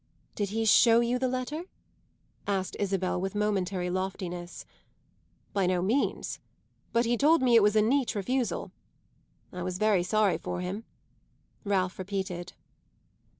"Did 0.33 0.49
he 0.49 0.65
show 0.65 0.99
you 1.01 1.19
the 1.19 1.27
letter?" 1.27 1.65
asked 2.47 2.75
Isabel 2.79 3.21
with 3.21 3.35
momentary 3.35 3.91
loftiness. 3.91 4.65
"By 5.53 5.67
no 5.67 5.83
means. 5.83 6.39
But 6.91 7.05
he 7.05 7.15
told 7.15 7.43
me 7.43 7.53
it 7.53 7.61
was 7.61 7.75
a 7.75 7.83
neat 7.83 8.15
refusal. 8.15 8.71
I 9.53 9.61
was 9.61 9.77
very 9.77 10.01
sorry 10.01 10.39
for 10.39 10.59
him," 10.61 10.85
Ralph 11.63 11.99
repeated. 11.99 12.53